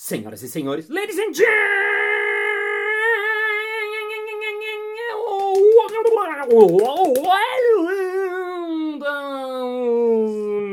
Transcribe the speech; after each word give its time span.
Senhoras 0.00 0.44
e 0.44 0.48
senhores, 0.48 0.88
ladies 0.88 1.18
and 1.18 1.34
gentlemen, 1.34 1.58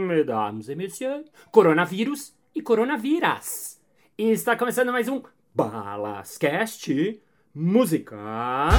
mesdames 0.07 0.69
e 0.69 0.75
messieurs, 0.75 1.25
coronavírus 1.49 2.35
e 2.53 2.61
coronaviras. 2.61 3.81
Está 4.15 4.55
começando 4.55 4.91
mais 4.91 5.07
um 5.07 5.23
Balascast 5.55 7.19
Música. 7.51 8.69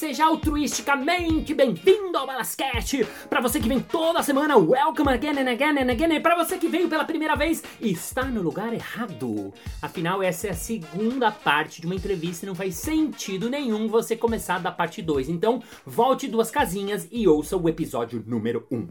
Seja 0.00 0.24
altruisticamente 0.24 1.52
bem-vindo 1.52 2.16
ao 2.16 2.26
Balascast! 2.26 3.06
Para 3.28 3.42
você 3.42 3.60
que 3.60 3.68
vem 3.68 3.80
toda 3.80 4.22
semana, 4.22 4.56
welcome 4.56 5.10
again 5.10 5.38
and 5.38 5.50
again 5.50 5.78
and 5.78 5.92
again! 5.92 6.14
E 6.14 6.20
para 6.20 6.42
você 6.42 6.56
que 6.56 6.68
veio 6.68 6.88
pela 6.88 7.04
primeira 7.04 7.36
vez, 7.36 7.62
está 7.78 8.24
no 8.24 8.40
lugar 8.40 8.72
errado! 8.72 9.52
Afinal, 9.82 10.22
essa 10.22 10.46
é 10.46 10.52
a 10.52 10.54
segunda 10.54 11.30
parte 11.30 11.82
de 11.82 11.86
uma 11.86 11.94
entrevista 11.94 12.46
e 12.46 12.48
não 12.48 12.54
faz 12.54 12.76
sentido 12.76 13.50
nenhum 13.50 13.88
você 13.88 14.16
começar 14.16 14.58
da 14.58 14.72
parte 14.72 15.02
2. 15.02 15.28
Então, 15.28 15.62
volte 15.84 16.28
duas 16.28 16.50
casinhas 16.50 17.06
e 17.12 17.28
ouça 17.28 17.54
o 17.54 17.68
episódio 17.68 18.24
número 18.26 18.66
1. 18.70 18.76
Um. 18.78 18.88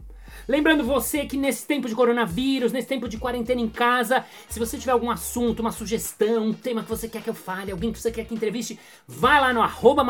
Lembrando 0.48 0.84
você 0.84 1.26
que 1.26 1.36
nesse 1.36 1.66
tempo 1.66 1.88
de 1.88 1.94
coronavírus, 1.94 2.72
nesse 2.72 2.88
tempo 2.88 3.08
de 3.08 3.18
quarentena 3.18 3.60
em 3.60 3.68
casa, 3.68 4.24
se 4.48 4.58
você 4.58 4.78
tiver 4.78 4.92
algum 4.92 5.10
assunto, 5.10 5.60
uma 5.60 5.72
sugestão, 5.72 6.48
um 6.48 6.52
tema 6.52 6.82
que 6.82 6.88
você 6.88 7.08
quer 7.08 7.22
que 7.22 7.30
eu 7.30 7.34
fale, 7.34 7.72
alguém 7.72 7.92
que 7.92 7.98
você 7.98 8.10
quer 8.10 8.24
que 8.24 8.34
entreviste, 8.34 8.78
vai 9.06 9.40
lá 9.40 9.52
no 9.52 9.62
arroba 9.62 10.04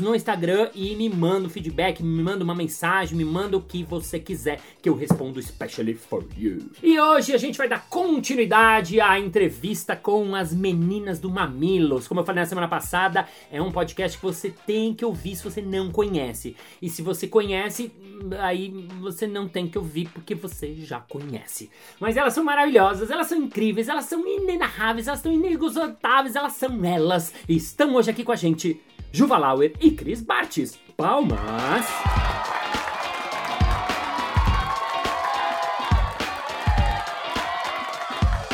no 0.00 0.14
Instagram 0.14 0.70
e 0.74 0.94
me 0.94 1.08
manda 1.08 1.46
um 1.46 1.50
feedback, 1.50 2.02
me 2.02 2.22
manda 2.22 2.44
uma 2.44 2.54
mensagem, 2.54 3.16
me 3.16 3.24
manda 3.24 3.56
o 3.56 3.60
que 3.60 3.82
você 3.82 4.18
quiser 4.18 4.60
que 4.82 4.88
eu 4.88 4.94
respondo 4.94 5.40
especially 5.40 5.94
for 5.94 6.24
you. 6.36 6.70
E 6.82 6.98
hoje 6.98 7.32
a 7.32 7.38
gente 7.38 7.56
vai 7.58 7.68
dar 7.68 7.86
continuidade 7.88 9.00
à 9.00 9.18
entrevista 9.18 9.96
com 9.96 10.34
as 10.34 10.52
meninas 10.52 11.18
do 11.18 11.30
Mamilos. 11.30 12.06
Como 12.06 12.20
eu 12.20 12.24
falei 12.24 12.42
na 12.42 12.46
semana 12.48 12.68
passada, 12.68 13.26
é 13.50 13.60
um 13.60 13.72
podcast 13.72 14.18
que 14.18 14.24
você 14.24 14.50
tem 14.50 14.94
que 14.94 15.04
ouvir 15.04 15.36
se 15.36 15.44
você 15.44 15.62
não 15.62 15.90
conhece. 15.90 16.56
E 16.80 16.88
se 16.88 17.02
você 17.02 17.26
conhece, 17.26 17.92
aí 18.38 18.88
você 19.00 19.26
não 19.26 19.48
tem 19.50 19.68
que 19.68 19.78
ouvir 19.78 20.08
porque 20.12 20.34
você 20.34 20.74
já 20.74 21.00
conhece. 21.00 21.70
Mas 21.98 22.16
elas 22.16 22.32
são 22.32 22.44
maravilhosas, 22.44 23.10
elas 23.10 23.26
são 23.26 23.38
incríveis, 23.38 23.88
elas 23.88 24.06
são 24.06 24.26
inenarráveis, 24.26 25.08
elas 25.08 25.20
são 25.20 25.32
inesgotáveis, 25.32 26.36
elas 26.36 26.54
são 26.54 26.84
elas. 26.84 27.32
E 27.48 27.56
estão 27.56 27.94
hoje 27.94 28.10
aqui 28.10 28.24
com 28.24 28.32
a 28.32 28.36
gente 28.36 28.80
Juva 29.12 29.36
Lauer 29.36 29.72
e 29.80 29.90
Cris 29.90 30.22
Bartes. 30.22 30.78
Palmas! 30.96 32.29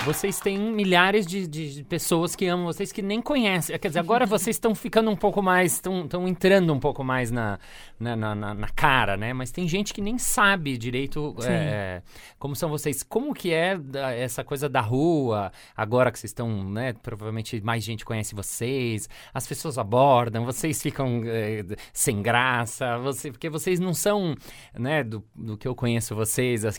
Vocês 0.06 0.38
têm 0.38 0.56
milhares 0.56 1.26
de, 1.26 1.48
de, 1.48 1.82
pessoas 1.82 2.36
que 2.36 2.46
amam 2.46 2.66
vocês 2.66 2.92
que 2.92 3.02
nem 3.02 3.20
conhecem. 3.20 3.76
Quer 3.76 3.88
dizer, 3.88 3.98
agora 3.98 4.24
vocês 4.24 4.54
estão 4.54 4.72
ficando 4.72 5.10
um 5.10 5.16
pouco 5.16 5.42
mais, 5.42 5.72
estão 5.72 6.28
entrando 6.28 6.72
um 6.72 6.78
pouco 6.78 7.02
mais 7.02 7.32
na, 7.32 7.58
na, 7.98 8.14
na, 8.14 8.54
na, 8.54 8.68
cara, 8.68 9.16
né? 9.16 9.32
Mas 9.32 9.50
tem 9.50 9.66
gente 9.66 9.92
que 9.92 10.00
nem 10.00 10.16
sabe 10.16 10.78
direito 10.78 11.34
é, 11.42 12.02
como 12.38 12.54
são 12.54 12.70
vocês. 12.70 13.02
Como 13.02 13.34
que 13.34 13.52
é 13.52 13.76
essa 14.16 14.44
coisa 14.44 14.68
da 14.68 14.80
rua, 14.80 15.50
agora 15.76 16.12
que 16.12 16.20
vocês 16.20 16.30
estão, 16.30 16.62
né? 16.70 16.92
Provavelmente 16.92 17.60
mais 17.60 17.82
gente 17.82 18.04
conhece 18.04 18.32
vocês, 18.32 19.08
as 19.34 19.44
pessoas 19.44 19.76
abordam, 19.76 20.44
vocês 20.44 20.80
ficam 20.80 21.22
é, 21.26 21.64
sem 21.92 22.22
graça, 22.22 22.96
você, 22.98 23.32
porque 23.32 23.50
vocês 23.50 23.80
não 23.80 23.92
são, 23.92 24.36
né? 24.72 25.02
Do, 25.02 25.24
do 25.34 25.56
que 25.56 25.66
eu 25.66 25.74
conheço 25.74 26.14
vocês, 26.14 26.64
as, 26.64 26.78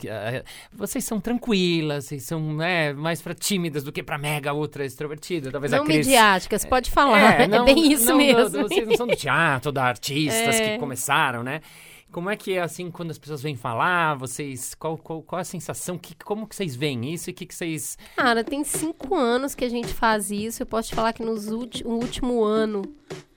vocês 0.72 1.04
são 1.04 1.20
tranquilas, 1.20 2.06
vocês 2.06 2.24
são, 2.24 2.54
né? 2.56 2.94
Mais 2.94 3.17
para 3.22 3.34
tímidas 3.34 3.84
do 3.84 3.92
que 3.92 4.04
para 4.04 4.18
mega 4.18 4.54
ultra 4.54 4.86
extrovertida. 4.86 5.52
Talvez 5.52 5.72
não 5.72 5.84
a 5.84 5.86
Cris... 5.86 6.08
midiáticas, 6.08 6.66
pode 6.66 6.92
falar. 6.92 7.42
É, 7.42 7.48
não, 7.48 7.64
é 7.68 7.74
bem 7.74 7.92
isso 7.92 8.06
não, 8.06 8.18
mesmo. 8.18 8.64
Vocês 8.64 8.88
não 8.88 8.96
são 8.96 9.08
do 9.08 9.16
teatro, 9.16 9.72
da 9.72 9.86
artistas 9.86 10.56
é. 10.56 10.74
que 10.74 10.80
começaram, 10.80 11.44
né? 11.44 11.62
Como 12.12 12.30
é 12.30 12.38
que 12.38 12.54
é 12.54 12.62
assim 12.62 12.90
quando 12.90 13.12
as 13.12 13.18
pessoas 13.18 13.42
vêm 13.42 13.56
falar? 13.56 14.16
Vocês 14.16 14.74
qual, 14.74 14.98
qual, 14.98 15.22
qual 15.22 15.42
a 15.42 15.44
sensação? 15.44 15.98
Que, 15.98 16.16
como 16.16 16.48
que 16.48 16.56
vocês 16.56 16.76
veem 16.76 17.14
isso 17.14 17.30
e 17.30 17.34
que 17.34 17.46
que 17.46 17.54
vocês? 17.54 17.98
Cara, 18.16 18.44
tem 18.44 18.64
cinco 18.64 19.14
anos 19.14 19.54
que 19.54 19.66
a 19.66 19.70
gente 19.70 19.94
faz 19.94 20.32
isso. 20.32 20.64
Eu 20.64 20.66
posso 20.66 20.90
te 20.90 20.96
falar 20.96 21.12
que 21.12 21.22
nos 21.22 21.48
último, 21.48 21.96
último 21.96 22.44
ano 22.44 22.82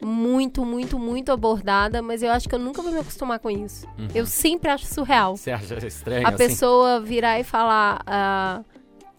muito, 0.01 0.65
muito, 0.65 0.99
muito 0.99 1.33
abordada, 1.33 2.01
mas 2.01 2.23
eu 2.23 2.31
acho 2.31 2.49
que 2.49 2.55
eu 2.55 2.59
nunca 2.59 2.81
vou 2.81 2.93
me 2.93 3.01
acostumar 3.01 3.41
com 3.41 3.51
isso. 3.51 3.87
Uhum. 3.99 4.09
Eu 4.15 4.25
sempre 4.25 4.71
acho 4.71 4.87
surreal. 4.87 5.37
Você 5.37 5.51
acha 5.51 5.87
estranho? 5.87 6.27
A 6.27 6.31
assim? 6.31 6.39
pessoa 6.39 7.01
virar 7.01 7.41
e 7.41 7.45
falar. 7.45 8.01
Uh, 8.07 8.65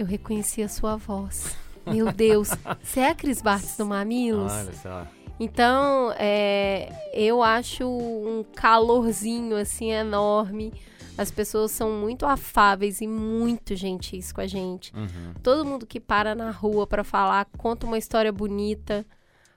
eu 0.02 0.06
reconheci 0.06 0.64
a 0.64 0.68
sua 0.68 0.96
voz. 0.96 1.56
Meu 1.86 2.12
Deus. 2.12 2.50
Você 2.82 3.02
é 3.02 3.10
a 3.10 3.16
Cris 3.16 3.42
Bartes 3.42 3.78
do 3.78 3.86
Mamilos? 3.86 4.52
Olha 4.52 4.74
só. 4.74 5.08
Então, 5.40 6.12
é, 6.18 6.92
eu 7.14 7.42
acho 7.42 7.88
um 7.88 8.44
calorzinho 8.56 9.56
assim 9.56 9.92
enorme. 9.92 10.74
As 11.18 11.30
pessoas 11.30 11.72
são 11.72 11.92
muito 11.92 12.26
afáveis 12.26 13.02
e 13.02 13.08
muito 13.08 13.76
gentis 13.76 14.32
com 14.32 14.42
a 14.42 14.48
gente. 14.48 14.92
Uhum. 14.96 15.34
Todo 15.44 15.66
mundo 15.66 15.86
que 15.86 16.00
para 16.00 16.34
na 16.34 16.50
rua 16.50 16.88
para 16.88 17.04
falar, 17.04 17.46
conta 17.58 17.86
uma 17.86 17.98
história 17.98 18.32
bonita, 18.32 19.06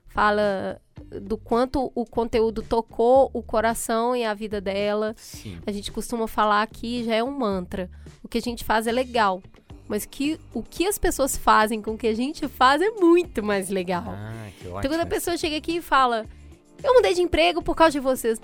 fala 0.09 0.81
do 1.23 1.39
quanto 1.39 1.91
o 1.95 2.05
conteúdo 2.05 2.63
tocou 2.63 3.31
o 3.33 3.43
coração 3.43 4.15
e 4.15 4.25
a 4.25 4.35
vida 4.35 4.61
dela. 4.61 5.15
Sim. 5.17 5.59
A 5.67 5.73
gente 5.73 5.91
costuma 5.93 6.27
falar 6.27 6.63
aqui, 6.63 7.05
já 7.05 7.15
é 7.15 7.25
um 7.25 7.31
mantra. 7.31 7.91
O 8.23 8.29
que 8.29 8.39
a 8.39 8.43
gente 8.43 8.65
faz 8.65 8.87
é 8.87 8.93
legal 8.93 9.43
mas 9.89 10.07
que 10.07 10.39
o 10.53 10.63
que 10.63 10.87
as 10.87 10.99
pessoas 10.99 11.37
fazem 11.37 11.81
com 11.83 11.93
o 11.93 11.99
que 11.99 12.07
a 12.07 12.15
gente 12.15 12.49
faz 12.49 12.81
é 12.81 12.91
muito 12.91 13.43
mais 13.43 13.69
legal. 13.69 14.05
Ah, 14.07 14.49
que 14.59 14.67
ótimo. 14.67 14.79
Então 14.79 14.91
quando 14.91 15.01
a 15.01 15.07
pessoa 15.07 15.37
chega 15.37 15.57
aqui 15.57 15.77
e 15.77 15.83
fala, 15.83 16.27
eu 16.83 16.95
mudei 16.95 17.15
de 17.15 17.23
emprego 17.23 17.63
por 17.63 17.75
causa 17.75 17.93
de 17.93 18.01
vocês. 18.01 18.41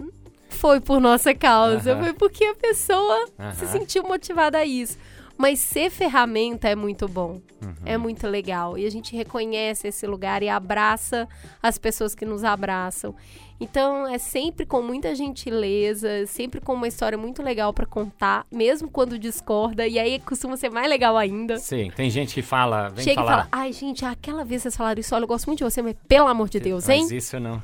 Foi 0.49 0.81
por 0.81 1.01
nossa 1.01 1.35
causa, 1.35 1.95
uh 1.95 1.97
-huh. 1.97 2.05
foi 2.05 2.13
porque 2.13 2.45
a 2.45 2.55
pessoa 2.55 3.25
uh 3.25 3.31
-huh. 3.39 3.55
se 3.55 3.67
sentiu 3.69 4.03
motivada 4.03 4.59
a 4.59 4.65
isso. 4.65 4.99
Mas 5.41 5.59
ser 5.59 5.89
ferramenta 5.89 6.69
é 6.69 6.75
muito 6.75 7.09
bom. 7.09 7.41
Uhum. 7.65 7.75
É 7.87 7.97
muito 7.97 8.27
legal. 8.27 8.77
E 8.77 8.85
a 8.85 8.91
gente 8.91 9.17
reconhece 9.17 9.89
esse 9.89 10.07
lugar 10.07 10.43
e 10.43 10.51
abraça 10.51 11.27
as 11.63 11.79
pessoas 11.79 12.15
que 12.15 12.27
nos 12.27 12.45
abraçam. 12.45 13.15
Então 13.59 14.07
é 14.07 14.19
sempre 14.19 14.67
com 14.67 14.83
muita 14.83 15.15
gentileza, 15.15 16.27
sempre 16.27 16.61
com 16.61 16.75
uma 16.75 16.87
história 16.87 17.17
muito 17.17 17.43
legal 17.43 17.73
para 17.73 17.87
contar, 17.87 18.47
mesmo 18.53 18.91
quando 18.91 19.19
discorda, 19.19 19.87
e 19.87 19.99
aí 19.99 20.19
costuma 20.19 20.59
ser 20.59 20.69
mais 20.71 20.89
legal 20.91 21.17
ainda. 21.17 21.57
Sim, 21.59 21.91
tem 21.97 22.11
gente 22.11 22.35
que 22.35 22.43
fala, 22.43 22.91
vem 22.91 23.03
Chega 23.03 23.23
falar. 23.23 23.33
e 23.33 23.37
fala: 23.37 23.49
"Ai, 23.51 23.73
gente, 23.73 24.05
aquela 24.05 24.45
vez 24.45 24.61
vocês 24.61 24.77
falaram 24.77 25.01
isso, 25.01 25.15
olha, 25.15 25.25
eu 25.25 25.29
gosto 25.29 25.47
muito 25.47 25.59
de 25.59 25.65
você, 25.65 25.81
mas 25.81 25.97
pelo 26.07 26.27
amor 26.29 26.51
de 26.51 26.61
Deus, 26.61 26.87
hein?" 26.87 27.01
Mas 27.01 27.13
isso 27.13 27.41
não. 27.41 27.63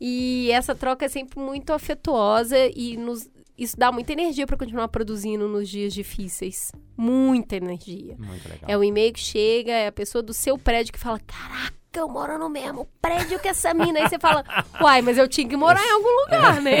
E 0.00 0.50
essa 0.50 0.74
troca 0.74 1.06
é 1.06 1.08
sempre 1.08 1.38
muito 1.38 1.72
afetuosa 1.72 2.56
e 2.74 2.96
nos 2.96 3.28
isso 3.56 3.76
dá 3.76 3.92
muita 3.92 4.12
energia 4.12 4.46
para 4.46 4.56
continuar 4.56 4.88
produzindo 4.88 5.48
nos 5.48 5.68
dias 5.68 5.94
difíceis. 5.94 6.72
Muita 6.96 7.56
energia. 7.56 8.16
Muito 8.18 8.48
legal. 8.48 8.68
É 8.68 8.76
o 8.76 8.82
e-mail 8.82 9.12
que 9.12 9.20
chega, 9.20 9.72
é 9.72 9.86
a 9.86 9.92
pessoa 9.92 10.22
do 10.22 10.34
seu 10.34 10.58
prédio 10.58 10.92
que 10.92 10.98
fala: 10.98 11.20
Caraca, 11.20 11.74
eu 11.94 12.08
moro 12.08 12.36
no 12.36 12.48
mesmo 12.48 12.88
prédio 13.00 13.38
que 13.38 13.46
essa 13.46 13.72
mina. 13.72 14.00
Aí 14.00 14.08
você 14.08 14.18
fala: 14.18 14.44
Uai, 14.82 15.02
mas 15.02 15.18
eu 15.18 15.28
tinha 15.28 15.48
que 15.48 15.56
morar 15.56 15.84
em 15.84 15.90
algum 15.90 16.24
lugar, 16.24 16.60
né? 16.60 16.80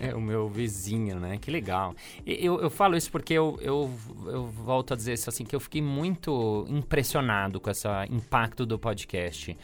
é 0.00 0.14
o 0.14 0.20
meu 0.20 0.48
vizinho, 0.48 1.18
né? 1.18 1.38
Que 1.38 1.50
legal. 1.50 1.94
Eu, 2.24 2.60
eu 2.60 2.70
falo 2.70 2.96
isso 2.96 3.10
porque 3.10 3.34
eu, 3.34 3.58
eu, 3.60 3.90
eu 4.26 4.46
volto 4.46 4.94
a 4.94 4.96
dizer 4.96 5.14
isso 5.14 5.28
assim: 5.28 5.44
que 5.44 5.56
eu 5.56 5.60
fiquei 5.60 5.82
muito 5.82 6.64
impressionado 6.68 7.60
com 7.60 7.68
esse 7.68 7.88
impacto 8.10 8.64
do 8.64 8.78
podcast 8.78 9.56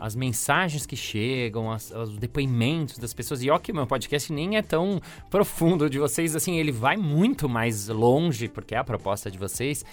as 0.00 0.16
mensagens 0.16 0.86
que 0.86 0.96
chegam, 0.96 1.70
as, 1.70 1.90
os 1.90 2.16
depoimentos 2.16 2.98
das 2.98 3.12
pessoas. 3.12 3.42
E 3.42 3.50
ó 3.50 3.58
que 3.58 3.70
o 3.70 3.74
meu 3.74 3.86
podcast 3.86 4.32
nem 4.32 4.56
é 4.56 4.62
tão 4.62 5.00
profundo 5.28 5.88
de 5.90 5.98
vocês, 5.98 6.34
assim, 6.34 6.58
ele 6.58 6.72
vai 6.72 6.96
muito 6.96 7.48
mais 7.48 7.88
longe, 7.88 8.48
porque 8.48 8.74
é 8.74 8.78
a 8.78 8.84
proposta 8.84 9.30
de 9.30 9.38
vocês. 9.38 9.84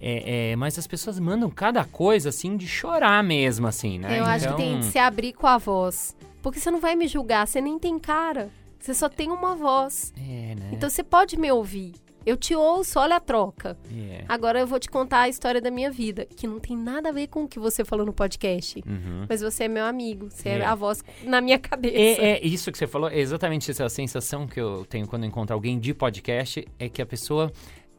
É, 0.00 0.50
é, 0.52 0.56
mas 0.56 0.78
as 0.78 0.86
pessoas 0.86 1.18
mandam 1.18 1.50
cada 1.50 1.84
coisa, 1.84 2.28
assim, 2.28 2.56
de 2.56 2.68
chorar 2.68 3.22
mesmo, 3.24 3.66
assim, 3.66 3.98
né? 3.98 4.10
Eu 4.10 4.22
então... 4.22 4.26
acho 4.28 4.48
que 4.48 4.54
tem 4.54 4.78
que 4.78 4.86
se 4.86 4.98
abrir 4.98 5.32
com 5.32 5.46
a 5.46 5.58
voz. 5.58 6.16
Porque 6.40 6.60
você 6.60 6.70
não 6.70 6.80
vai 6.80 6.94
me 6.94 7.08
julgar, 7.08 7.46
você 7.46 7.60
nem 7.60 7.78
tem 7.78 7.98
cara. 7.98 8.48
Você 8.78 8.94
só 8.94 9.08
tem 9.08 9.30
uma 9.30 9.56
voz. 9.56 10.12
É, 10.16 10.54
né? 10.54 10.70
Então 10.72 10.88
você 10.88 11.02
pode 11.02 11.36
me 11.36 11.50
ouvir. 11.50 11.94
Eu 12.28 12.36
te 12.36 12.54
ouço, 12.54 12.98
olha 12.98 13.16
a 13.16 13.20
troca. 13.20 13.74
Yeah. 13.90 14.26
Agora 14.28 14.60
eu 14.60 14.66
vou 14.66 14.78
te 14.78 14.90
contar 14.90 15.20
a 15.20 15.28
história 15.30 15.62
da 15.62 15.70
minha 15.70 15.90
vida, 15.90 16.26
que 16.26 16.46
não 16.46 16.60
tem 16.60 16.76
nada 16.76 17.08
a 17.08 17.12
ver 17.12 17.28
com 17.28 17.44
o 17.44 17.48
que 17.48 17.58
você 17.58 17.86
falou 17.86 18.04
no 18.04 18.12
podcast. 18.12 18.82
Uhum. 18.86 19.24
Mas 19.26 19.40
você 19.40 19.64
é 19.64 19.68
meu 19.68 19.86
amigo, 19.86 20.28
você 20.30 20.50
Yeah. 20.50 20.66
é 20.66 20.68
a 20.68 20.74
voz 20.74 21.02
na 21.24 21.40
minha 21.40 21.58
cabeça. 21.58 21.96
É, 21.96 22.32
é 22.32 22.46
isso 22.46 22.70
que 22.70 22.76
você 22.76 22.86
falou, 22.86 23.08
é 23.08 23.18
exatamente 23.18 23.70
essa 23.70 23.88
sensação 23.88 24.46
que 24.46 24.60
eu 24.60 24.84
tenho 24.84 25.06
quando 25.06 25.22
eu 25.24 25.28
encontro 25.28 25.54
alguém 25.54 25.78
de 25.78 25.94
podcast, 25.94 26.66
é 26.78 26.88
que 26.88 27.00
a 27.00 27.06
pessoa 27.06 27.50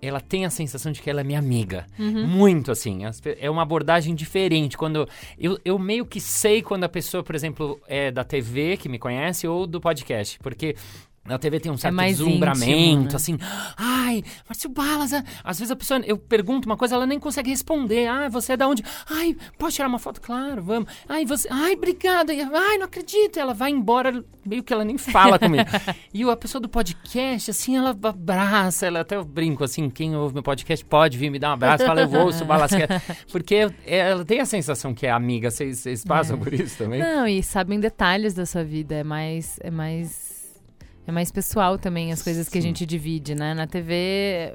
ela 0.01 0.21
tem 0.21 0.45
a 0.45 0.49
sensação 0.49 0.91
de 0.91 1.01
que 1.01 1.09
ela 1.09 1.21
é 1.21 1.23
minha 1.23 1.39
amiga. 1.39 1.85
Uhum. 1.97 2.25
Muito 2.25 2.71
assim. 2.71 3.01
É 3.39 3.49
uma 3.49 3.63
abordagem 3.63 4.15
diferente. 4.15 4.77
Quando 4.77 5.07
eu, 5.37 5.59
eu 5.65 5.77
meio 5.77 6.05
que 6.05 6.21
sei 6.21 6.61
quando 6.61 6.83
a 6.85 6.89
pessoa, 6.89 7.23
por 7.23 7.35
exemplo, 7.35 7.79
é 7.87 8.09
da 8.09 8.23
TV, 8.23 8.77
que 8.77 8.87
me 8.87 8.97
conhece, 8.97 9.47
ou 9.47 9.67
do 9.67 9.81
podcast. 9.81 10.39
Porque. 10.39 10.75
Na 11.25 11.37
TV 11.37 11.59
tem 11.59 11.71
um 11.71 11.77
certo 11.77 11.93
mais 11.93 12.17
deslumbramento, 12.17 12.71
íntimo, 12.71 13.03
né? 13.03 13.15
assim. 13.15 13.37
Ai, 13.77 14.23
Márcio 14.47 14.69
Balas. 14.69 15.13
ah." 15.13 15.23
Às 15.43 15.59
vezes 15.59 15.71
a 15.71 15.75
pessoa, 15.75 15.99
eu 16.05 16.17
pergunto 16.17 16.67
uma 16.67 16.75
coisa, 16.77 16.95
ela 16.95 17.05
nem 17.05 17.19
consegue 17.19 17.49
responder. 17.51 18.07
Ah, 18.07 18.29
você 18.29 18.53
é 18.53 18.57
da 18.57 18.67
onde? 18.67 18.83
Ai, 19.09 19.35
posso 19.57 19.75
tirar 19.75 19.87
uma 19.87 19.99
foto? 19.99 20.21
Claro, 20.21 20.63
vamos. 20.63 20.91
Ai, 21.07 21.25
você. 21.25 21.47
Ai, 21.51 21.73
obrigada. 21.73 22.33
Ai, 22.33 22.77
não 22.77 22.85
acredito. 22.85 23.37
Ela 23.39 23.53
vai 23.53 23.69
embora, 23.69 24.23
meio 24.45 24.63
que 24.63 24.73
ela 24.73 24.83
nem 24.83 24.97
fala 24.97 25.37
comigo. 25.37 25.65
e 26.13 26.23
a 26.23 26.35
pessoa 26.35 26.61
do 26.61 26.69
podcast, 26.69 27.51
assim, 27.51 27.77
ela 27.77 27.91
abraça. 27.91 28.87
Ela 28.87 29.01
até 29.01 29.15
eu 29.15 29.23
brinco, 29.25 29.63
assim, 29.63 29.89
quem 29.89 30.15
ouve 30.15 30.33
meu 30.33 30.43
podcast 30.43 30.83
pode 30.85 31.17
vir 31.17 31.29
me 31.29 31.37
dar 31.37 31.49
um 31.51 31.53
abraço, 31.53 31.85
fala, 31.85 32.01
eu 32.01 32.11
ouço 32.21 32.43
o 32.43 32.47
Balasquete. 32.47 32.93
Porque 33.31 33.69
ela 33.85 34.25
tem 34.25 34.39
a 34.39 34.45
sensação 34.45 34.93
que 34.93 35.05
é 35.05 35.11
amiga. 35.11 35.51
Vocês 35.51 35.79
vocês 35.79 36.03
passam 36.03 36.37
É. 36.37 36.39
por 36.39 36.53
isso 36.53 36.77
também? 36.77 36.99
Não, 37.01 37.27
e 37.27 37.43
sabem 37.43 37.79
detalhes 37.79 38.33
da 38.33 38.45
sua 38.45 38.63
vida. 38.63 38.95
É 38.95 39.03
mais. 39.03 39.59
É 39.61 39.69
mais. 39.69 40.28
É 41.09 41.11
mais 41.11 41.31
pessoal 41.31 41.75
também 41.79 42.11
as 42.11 42.21
coisas 42.21 42.47
que 42.47 42.59
a 42.59 42.61
Sim. 42.61 42.67
gente 42.67 42.85
divide, 42.85 43.33
né? 43.33 43.55
Na 43.55 43.65
TV, 43.65 44.53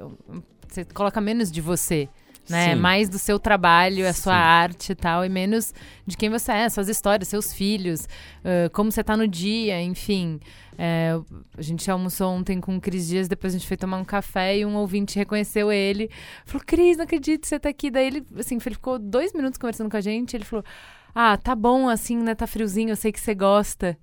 você 0.65 0.85
coloca 0.85 1.19
menos 1.19 1.51
de 1.51 1.59
você. 1.59 2.07
Né? 2.49 2.69
Sim. 2.69 2.79
Mais 2.79 3.09
do 3.09 3.19
seu 3.19 3.37
trabalho, 3.37 4.07
a 4.07 4.13
sua 4.13 4.35
Sim. 4.35 4.39
arte 4.39 4.91
e 4.93 4.95
tal, 4.95 5.25
e 5.25 5.27
menos 5.27 5.73
de 6.07 6.15
quem 6.15 6.29
você 6.29 6.53
é, 6.53 6.69
suas 6.69 6.87
histórias, 6.87 7.27
seus 7.27 7.51
filhos, 7.51 8.07
ãh, 8.45 8.69
como 8.69 8.89
você 8.89 9.03
tá 9.03 9.17
no 9.17 9.27
dia, 9.27 9.81
enfim. 9.81 10.39
É, 10.77 11.19
a 11.57 11.61
gente 11.61 11.91
almoçou 11.91 12.31
ontem 12.31 12.61
com 12.61 12.77
o 12.77 12.79
Cris 12.79 13.05
Dias, 13.05 13.27
depois 13.27 13.53
a 13.53 13.57
gente 13.57 13.67
foi 13.67 13.75
tomar 13.75 13.97
um 13.97 14.05
café 14.05 14.57
e 14.57 14.65
um 14.65 14.77
ouvinte 14.77 15.19
reconheceu 15.19 15.73
ele. 15.73 16.09
Falou, 16.45 16.63
Cris, 16.65 16.95
não 16.95 17.03
acredito 17.03 17.41
que 17.41 17.49
você 17.49 17.59
tá 17.59 17.67
aqui. 17.67 17.91
Daí 17.91 18.07
ele, 18.07 18.25
assim, 18.37 18.55
ele 18.65 18.75
ficou 18.75 18.97
dois 18.97 19.33
minutos 19.33 19.57
conversando 19.57 19.89
com 19.89 19.97
a 19.97 20.01
gente, 20.01 20.37
ele 20.37 20.45
falou, 20.45 20.63
ah, 21.13 21.35
tá 21.35 21.53
bom 21.53 21.89
assim, 21.89 22.15
né? 22.15 22.33
Tá 22.33 22.47
friozinho, 22.47 22.91
eu 22.91 22.95
sei 22.95 23.11
que 23.11 23.19
você 23.19 23.35
gosta. 23.35 23.97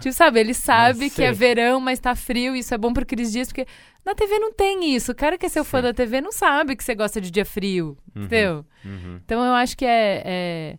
Tipo, 0.00 0.14
sabe, 0.14 0.40
ele 0.40 0.54
sabe 0.54 1.10
que 1.10 1.22
é 1.22 1.32
verão, 1.32 1.80
mas 1.80 1.98
tá 1.98 2.14
frio, 2.14 2.54
isso 2.54 2.74
é 2.74 2.78
bom 2.78 2.92
pro 2.92 3.06
Cris 3.06 3.32
Dias, 3.32 3.48
porque 3.48 3.66
na 4.04 4.14
TV 4.14 4.38
não 4.38 4.52
tem 4.52 4.94
isso. 4.94 5.12
O 5.12 5.14
cara 5.14 5.38
que 5.38 5.46
é 5.46 5.48
seu 5.48 5.64
fã 5.64 5.78
Sim. 5.78 5.84
da 5.84 5.94
TV 5.94 6.20
não 6.20 6.32
sabe 6.32 6.76
que 6.76 6.84
você 6.84 6.94
gosta 6.94 7.20
de 7.20 7.30
dia 7.30 7.44
frio, 7.44 7.96
Uhum, 8.14 8.24
entendeu? 8.24 8.66
uhum. 8.84 9.20
Então 9.24 9.44
eu 9.44 9.52
acho 9.54 9.76
que 9.76 9.84
é. 9.84 10.22
é 10.24 10.78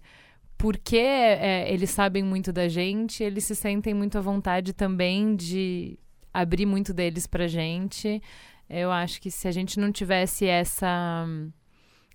porque 0.58 0.98
é, 0.98 1.72
eles 1.72 1.90
sabem 1.90 2.24
muito 2.24 2.54
da 2.54 2.70
gente, 2.70 3.22
eles 3.22 3.44
se 3.44 3.54
sentem 3.56 3.94
muito 3.94 4.18
à 4.18 4.22
vontade 4.22 4.72
também 4.72 5.36
de 5.36 6.00
abrir 6.34 6.66
muito 6.66 6.94
deles 6.94 7.28
pra 7.28 7.46
gente. 7.46 8.22
Eu 8.70 8.90
acho 8.90 9.20
que 9.22 9.30
se 9.30 9.50
a 9.50 9.52
gente 9.52 9.78
não 9.80 9.92
tivesse 9.92 10.46
essa 10.48 11.26
hum, 11.28 11.52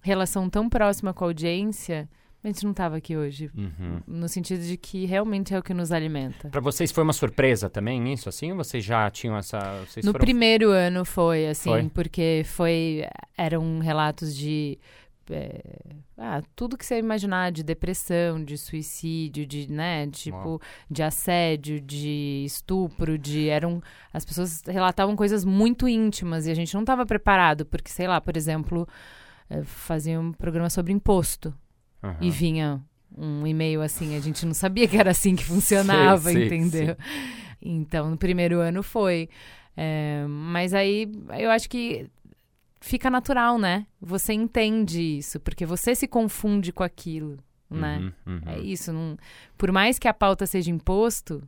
relação 0.03 0.49
tão 0.49 0.71
próxima 0.71 1.13
com 1.13 1.25
a 1.25 1.29
audiência, 1.29 2.09
a 2.43 2.47
gente 2.47 2.65
não 2.65 2.73
tava 2.73 2.97
aqui 2.97 3.17
hoje. 3.17 3.51
Uhum. 3.55 4.01
No 4.07 4.27
sentido 4.29 4.63
de 4.63 4.77
que 4.79 5.05
realmente 5.05 5.53
é 5.53 5.59
o 5.59 5.63
que 5.63 5.75
nos 5.75 5.93
alimenta. 5.93 6.49
Pra 6.49 6.61
vocês 6.61 6.91
foi 6.91 7.05
uma 7.05 7.13
surpresa 7.13 7.69
também 7.69 8.11
isso, 8.13 8.31
assim? 8.31 8.51
Ou 8.53 8.57
vocês 8.57 8.83
já 8.83 9.11
tinham 9.11 9.37
essa... 9.37 9.59
Vocês 9.87 10.05
No 10.07 10.13
foram... 10.13 10.25
primeiro 10.25 10.71
ano 10.71 11.05
foi, 11.05 11.47
assim, 11.47 11.69
Foi? 11.69 11.89
porque 11.91 12.43
foi. 12.47 13.05
Eram 13.37 13.79
relatos 13.81 14.35
de. 14.35 14.79
é, 15.31 15.61
ah, 16.17 16.43
tudo 16.57 16.79
que 16.79 16.87
você 16.87 16.99
imaginar 16.99 17.53
de 17.53 17.63
depressão, 17.63 18.43
de 18.43 18.57
suicídio, 18.57 19.47
de, 19.47 19.71
né, 19.71 20.07
tipo, 20.07 20.37
Uau. 20.37 20.61
de 20.91 21.03
assédio, 21.03 21.79
de 21.79 22.43
estupro, 22.47 23.19
de. 23.19 23.51
Eram. 23.51 23.83
As 24.15 24.25
pessoas 24.25 24.63
relatavam 24.67 25.15
coisas 25.15 25.45
muito 25.45 25.87
íntimas 25.87 26.47
e 26.47 26.51
a 26.51 26.55
gente 26.55 26.73
não 26.73 26.83
estava 26.83 27.05
preparado, 27.05 27.67
porque, 27.67 27.91
sei 27.91 28.09
lá, 28.09 28.19
por 28.19 28.35
exemplo, 28.35 28.89
eh, 29.51 29.63
fazia 29.63 30.19
um 30.19 30.33
programa 30.33 30.71
sobre 30.71 30.93
imposto 30.93 31.55
Aham. 32.03 32.17
e 32.21 32.31
vinha 32.31 32.83
um 33.17 33.47
e-mail 33.47 33.83
assim, 33.83 34.17
a 34.17 34.21
gente 34.21 34.47
não 34.47 34.55
sabia 34.55 34.89
que 34.89 34.97
era 34.97 35.11
assim 35.11 35.35
que 35.35 35.45
funcionava, 35.45 36.19
sei, 36.33 36.47
entendeu? 36.47 36.97
Então, 37.61 38.11
no 38.11 38.17
primeiro 38.17 38.61
ano 38.61 38.83
foi. 38.83 39.29
É, 39.77 40.25
mas 40.29 40.75
aí 40.75 41.11
eu 41.39 41.51
acho 41.51 41.69
que 41.69 42.09
fica 42.81 43.11
natural, 43.11 43.59
né? 43.59 43.87
Você 44.01 44.33
entende 44.33 45.19
isso, 45.19 45.39
porque 45.41 45.67
você 45.67 45.95
se 45.95 46.09
confunde 46.09 46.73
com 46.73 46.83
aquilo, 46.83 47.39
né? 47.71 48.13
Uhum, 48.27 48.35
uhum. 48.35 48.41
É 48.47 48.59
isso. 48.59 48.93
Não, 48.93 49.17
por 49.59 49.71
mais 49.71 49.99
que 49.99 50.09
a 50.09 50.15
pauta 50.15 50.47
seja 50.47 50.71
imposto, 50.71 51.43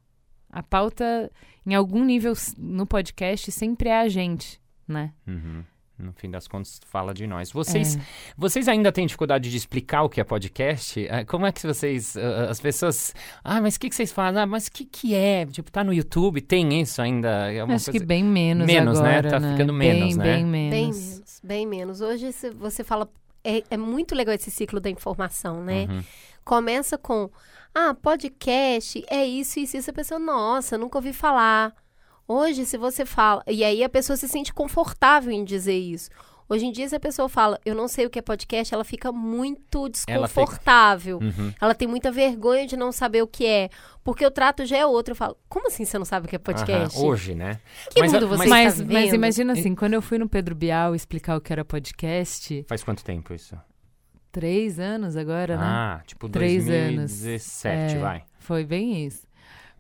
a 0.50 0.62
pauta, 0.62 1.30
em 1.64 1.74
algum 1.74 2.04
nível 2.04 2.34
no 2.58 2.86
podcast, 2.86 3.50
sempre 3.50 3.88
é 3.88 4.00
a 4.00 4.08
gente, 4.08 4.60
né? 4.86 5.12
Uhum. 5.26 5.64
No 5.98 6.12
fim 6.14 6.30
das 6.30 6.48
contas, 6.48 6.80
fala 6.86 7.14
de 7.14 7.26
nós. 7.26 7.52
Vocês, 7.52 7.96
É. 7.96 8.00
vocês 8.36 8.66
ainda 8.66 8.90
têm 8.90 9.06
dificuldade 9.06 9.50
de 9.50 9.56
explicar 9.56 10.02
o 10.02 10.08
que 10.08 10.20
é 10.20 10.24
podcast? 10.24 11.06
Ah, 11.08 11.24
Como 11.24 11.46
é 11.46 11.52
que 11.52 11.64
vocês... 11.64 12.16
ah, 12.16 12.50
as 12.50 12.58
pessoas... 12.60 13.14
Ah, 13.44 13.60
mas 13.60 13.76
o 13.76 13.80
que, 13.80 13.88
que 13.88 13.94
vocês 13.94 14.10
fazem? 14.10 14.40
Ah, 14.42 14.46
mas 14.46 14.66
o 14.66 14.72
que, 14.72 14.84
que 14.84 15.14
é? 15.14 15.46
Tipo, 15.46 15.70
tá 15.70 15.84
no 15.84 15.92
YouTube? 15.92 16.40
Tem 16.40 16.80
isso 16.80 17.00
ainda? 17.00 17.52
É 17.52 17.62
uma 17.62 17.74
Acho 17.74 17.84
coisa... 17.86 18.00
que 18.00 18.04
bem 18.04 18.24
menos 18.24 18.66
Menos, 18.66 18.98
né? 19.00 19.18
agora, 19.18 19.30
Tá 19.30 19.40
ficando 19.52 19.72
menos, 19.72 20.16
bem, 20.16 20.16
né? 20.16 20.24
Bem 20.24 20.44
menos. 20.44 20.70
Bem 20.72 20.86
menos, 20.86 21.40
bem 21.44 21.66
menos. 21.66 22.00
Hoje 22.00 22.30
você 22.58 22.82
fala. 22.82 23.08
É, 23.44 23.62
é 23.70 23.76
muito 23.76 24.14
legal 24.14 24.34
esse 24.34 24.50
ciclo 24.50 24.80
da 24.80 24.88
informação, 24.90 25.62
né? 25.62 25.86
Uhum. 25.90 26.02
Começa 26.44 26.96
com. 26.98 27.30
Ah, 27.74 27.94
podcast, 27.94 29.02
é 29.08 29.24
isso, 29.24 29.58
isso, 29.60 29.76
isso. 29.76 29.90
A 29.90 29.94
pessoa, 29.94 30.18
nossa, 30.18 30.76
nunca 30.78 30.98
ouvi 30.98 31.12
falar. 31.12 31.74
Hoje, 32.32 32.64
se 32.64 32.76
você 32.78 33.04
fala. 33.04 33.42
E 33.46 33.62
aí 33.64 33.82
a 33.84 33.88
pessoa 33.88 34.16
se 34.16 34.28
sente 34.28 34.52
confortável 34.52 35.30
em 35.32 35.44
dizer 35.44 35.76
isso. 35.78 36.08
Hoje 36.48 36.66
em 36.66 36.72
dia, 36.72 36.86
se 36.86 36.94
a 36.94 37.00
pessoa 37.00 37.28
fala, 37.30 37.58
eu 37.64 37.74
não 37.74 37.88
sei 37.88 38.04
o 38.04 38.10
que 38.10 38.18
é 38.18 38.22
podcast, 38.22 38.74
ela 38.74 38.84
fica 38.84 39.10
muito 39.10 39.86
Ela 40.06 40.28
fica- 40.28 40.42
desconfortável. 40.42 41.18
Uhum. 41.22 41.52
Ela 41.58 41.74
tem 41.74 41.88
muita 41.88 42.12
vergonha 42.12 42.66
de 42.66 42.76
não 42.76 42.92
saber 42.92 43.22
o 43.22 43.26
que 43.26 43.46
é. 43.46 43.70
Porque 44.04 44.26
o 44.26 44.30
trato 44.30 44.66
já 44.66 44.76
é 44.76 44.84
outro. 44.84 45.12
Eu 45.12 45.16
falo, 45.16 45.36
como 45.48 45.68
assim 45.68 45.84
você 45.86 45.96
não 45.98 46.04
sabe 46.04 46.26
o 46.26 46.28
que 46.28 46.36
é 46.36 46.38
podcast? 46.38 46.98
Aham, 46.98 47.06
Hoje, 47.06 47.34
né? 47.34 47.58
Que 47.90 48.00
Mas, 48.00 48.12
mundo 48.12 48.28
você 48.28 48.38
mas- 48.46 48.50
Mas, 48.50 48.72
está 48.80 48.92
mas 48.92 49.04
vendo? 49.04 49.14
imagina 49.14 49.52
assim, 49.54 49.74
quando 49.74 49.94
eu 49.94 50.02
fui 50.02 50.18
no 50.18 50.28
Pedro 50.28 50.54
Bial 50.54 50.94
explicar 50.94 51.36
o 51.36 51.40
que 51.40 51.52
era 51.52 51.64
podcast, 51.64 52.64
Faz 52.68 52.82
quanto 52.84 53.02
tempo 53.02 53.32
isso? 53.32 53.56
três 54.30 54.78
anos 54.78 55.16
agora, 55.16 55.56
né? 55.56 55.64
Ah, 55.64 56.02
tipo 56.06 56.28
Três 56.28 56.68
anos. 56.68 57.12
2017, 57.22 57.94
É. 57.94 57.98
vai. 57.98 58.24
Foi 58.38 58.64
bem 58.64 59.06
isso. 59.06 59.26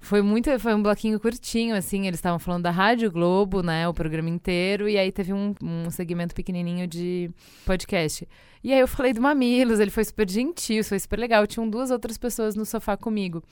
Foi 0.04 0.20
muito, 0.20 0.50
foi 0.58 0.74
um 0.74 0.82
bloquinho 0.82 1.18
curtinho, 1.20 1.76
assim, 1.76 2.08
eles 2.08 2.18
estavam 2.18 2.38
falando 2.40 2.64
da 2.64 2.70
Rádio 2.72 3.08
Globo, 3.10 3.62
né, 3.62 3.86
o 3.88 3.94
programa 3.94 4.28
inteiro, 4.28 4.88
e 4.88 4.98
aí 4.98 5.12
teve 5.12 5.32
um, 5.32 5.54
um 5.62 5.88
segmento 5.90 6.34
pequenininho 6.34 6.88
de 6.88 7.30
podcast. 7.64 8.28
E 8.64 8.72
aí 8.72 8.80
eu 8.80 8.88
falei 8.88 9.12
do 9.12 9.22
Mamilos, 9.22 9.78
ele 9.78 9.92
foi 9.92 10.04
super 10.04 10.28
gentil, 10.28 10.82
foi 10.82 10.98
super 10.98 11.18
legal, 11.18 11.46
tinham 11.46 11.68
duas 11.70 11.92
outras 11.92 12.18
pessoas 12.18 12.56
no 12.56 12.66
sofá 12.66 12.96
comigo. 12.96 13.42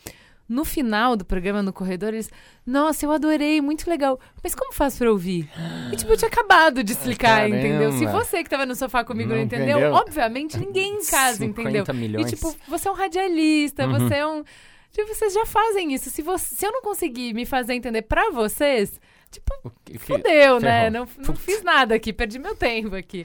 No 0.49 0.65
final 0.65 1.15
do 1.15 1.25
programa, 1.25 1.63
no 1.63 1.73
corredor, 1.73 2.09
eles, 2.13 2.29
nossa, 2.67 3.07
eu 3.07 3.13
adorei, 3.13 3.61
muito 3.61 3.89
legal. 3.89 4.19
Mas 4.43 4.53
como 4.53 4.73
faço 4.73 4.99
pra 4.99 5.09
ouvir? 5.13 5.49
E 5.93 5.97
tipo, 5.97 6.11
eu 6.13 6.17
tinha 6.17 6.27
acabado 6.29 6.83
de 6.83 6.91
explicar, 6.91 7.43
Caramba. 7.43 7.57
entendeu? 7.57 7.93
Se 7.93 8.05
você 8.07 8.43
que 8.43 8.51
tava 8.51 8.67
no 8.67 8.75
sofá 8.75 9.05
comigo 9.05 9.29
não, 9.29 9.37
Não 9.37 9.43
entendeu, 9.45 9.79
entendeu? 9.79 9.93
obviamente 9.93 10.59
ninguém 10.59 10.95
em 10.97 11.05
casa 11.07 11.37
50 11.39 11.71
entendeu. 11.71 11.95
milhões. 11.95 12.33
E 12.33 12.35
tipo, 12.35 12.53
você 12.67 12.89
é 12.89 12.91
um 12.91 12.95
radialista, 12.95 13.87
Uhum. 13.87 13.93
você 14.01 14.15
é 14.17 14.27
um. 14.27 14.43
Tipo, 14.93 15.15
vocês 15.15 15.33
já 15.33 15.47
fazem 15.47 15.93
isso. 15.95 16.11
Se, 16.11 16.21
você, 16.23 16.55
se 16.55 16.67
eu 16.67 16.73
não 16.73 16.83
conseguir 16.83 17.33
me 17.35 17.47
fazer 17.47 17.75
entender 17.75 18.03
pra 18.03 18.31
vocês, 18.31 19.01
tipo, 19.31 19.53
que- 19.85 19.93
que- 19.93 19.99
fudeu, 19.99 20.59
né? 20.61 20.91
ferrou. 20.91 21.07
Não, 21.19 21.25
não 21.29 21.37
fiz 21.37 21.63
nada 21.63 21.95
aqui, 21.95 22.13
perdi 22.13 22.39
meu 22.39 22.57
tempo 22.57 22.95
aqui. 22.97 23.25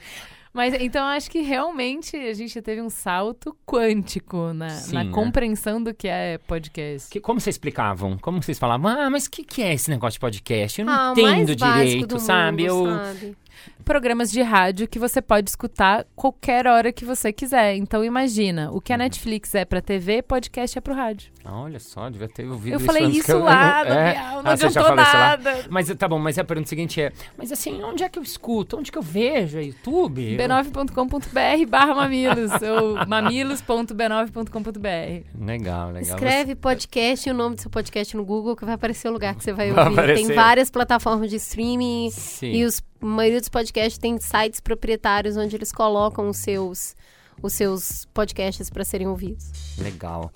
Mas 0.52 0.72
então 0.80 1.04
acho 1.04 1.30
que 1.30 1.42
realmente 1.42 2.16
a 2.16 2.32
gente 2.32 2.62
teve 2.62 2.80
um 2.80 2.88
salto 2.88 3.54
quântico 3.66 4.54
na, 4.54 4.70
Sim, 4.70 4.94
na 4.94 5.04
né? 5.04 5.10
compreensão 5.12 5.82
do 5.82 5.92
que 5.92 6.08
é 6.08 6.38
podcast. 6.38 7.10
Que- 7.10 7.20
como 7.20 7.38
vocês 7.38 7.54
explicavam? 7.56 8.16
Como 8.16 8.42
vocês 8.42 8.58
falavam? 8.58 8.90
Ah, 8.90 9.10
mas 9.10 9.26
o 9.26 9.30
que, 9.30 9.44
que 9.44 9.60
é 9.62 9.74
esse 9.74 9.90
negócio 9.90 10.14
de 10.14 10.20
podcast? 10.20 10.80
Eu 10.80 10.86
não 10.86 10.94
Ah, 10.94 11.12
entendo 11.12 11.54
direito, 11.54 12.06
do 12.06 12.18
sabe? 12.18 12.62
mundo, 12.70 12.88
eu... 12.88 12.96
sabe? 12.96 13.36
Programas 13.84 14.30
de 14.30 14.42
rádio 14.42 14.88
que 14.88 14.98
você 14.98 15.22
pode 15.22 15.48
escutar 15.50 16.04
qualquer 16.16 16.66
hora 16.66 16.90
que 16.92 17.04
você 17.04 17.32
quiser. 17.32 17.76
Então 17.76 18.04
imagina, 18.04 18.70
o 18.72 18.80
que 18.80 18.92
Uhum. 18.92 18.96
a 18.96 18.98
Netflix 18.98 19.54
é 19.54 19.64
pra 19.64 19.80
TV, 19.80 20.22
podcast 20.22 20.76
é 20.76 20.80
pro 20.80 20.94
rádio. 20.94 21.30
Ah, 21.44 21.60
Olha 21.60 21.78
só, 21.78 22.10
devia 22.10 22.28
ter 22.28 22.44
ouvido 22.48 22.72
Eu 22.74 22.78
isso 22.78 22.86
falei 22.86 23.04
isso 23.06 23.30
eu- 23.30 23.38
lá 23.44 23.82
eu 23.82 23.88
no 23.88 23.94
não- 23.94 24.00
é. 24.00 24.12
Bial, 24.12 24.42
não 24.42 24.50
Ah, 24.50 24.54
adiantou 24.54 24.96
nada. 24.96 25.64
Mas 25.70 25.88
tá 25.94 26.08
bom, 26.08 26.18
mas 26.18 26.36
a 26.38 26.44
pergunta 26.44 26.68
seguinte 26.68 27.00
é: 27.00 27.12
Mas 27.38 27.52
assim, 27.52 27.80
onde 27.84 28.02
é 28.02 28.08
que 28.08 28.18
eu 28.18 28.22
escuto? 28.22 28.76
Onde 28.76 28.90
que 28.90 28.98
eu 28.98 29.02
vejo? 29.02 29.58
É 29.58 29.62
YouTube? 29.62 30.36
b9.com.br 30.36 31.66
barra 31.68 31.94
mamilos 31.94 32.50
ou 32.62 33.06
mamilos.b9.com.br 33.06 35.24
Legal, 35.40 35.88
legal. 35.90 36.02
Escreve 36.02 36.54
podcast 36.54 37.28
e 37.28 37.32
o 37.32 37.34
nome 37.34 37.56
do 37.56 37.62
seu 37.62 37.70
podcast 37.70 38.16
no 38.16 38.24
Google 38.24 38.56
que 38.56 38.64
vai 38.64 38.74
aparecer 38.74 39.08
o 39.08 39.12
lugar 39.12 39.34
que 39.34 39.44
você 39.44 39.52
vai 39.52 39.70
Vai 39.70 39.84
ouvir. 39.84 39.98
aparecer. 40.00 40.26
Tem 40.26 40.34
várias 40.34 40.70
plataformas 40.70 41.30
de 41.30 41.36
streaming 41.36 42.10
Sim. 42.10 42.52
e 42.52 42.64
os, 42.64 42.82
a 43.00 43.06
maioria 43.06 43.40
dos 43.40 43.48
podcasts 43.48 43.98
tem 43.98 44.18
sites 44.18 44.60
proprietários 44.60 45.36
onde 45.36 45.54
eles 45.54 45.70
colocam 45.70 46.28
os 46.28 46.38
seus, 46.38 46.96
os 47.42 47.52
seus 47.52 48.06
podcasts 48.06 48.70
para 48.70 48.84
serem 48.84 49.06
ouvidos. 49.06 49.76
Legal. 49.78 50.30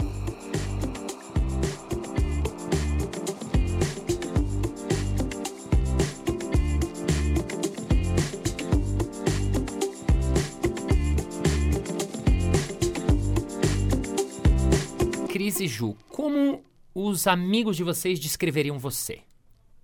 Cris 15.29 15.61
e 15.61 15.67
Ju, 15.67 15.97
como 16.09 16.63
os 16.95 17.27
amigos 17.27 17.77
de 17.77 17.83
vocês 17.83 18.21
descreveriam 18.21 18.79
você? 18.79 19.23